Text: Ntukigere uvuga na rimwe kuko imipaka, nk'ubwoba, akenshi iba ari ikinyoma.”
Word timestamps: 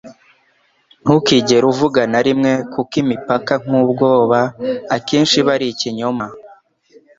Ntukigere 1.01 1.65
uvuga 1.73 2.01
na 2.11 2.19
rimwe 2.25 2.51
kuko 2.73 2.93
imipaka, 3.03 3.53
nk'ubwoba, 3.63 4.39
akenshi 4.95 5.35
iba 5.41 5.51
ari 5.55 5.65
ikinyoma.” 5.73 6.25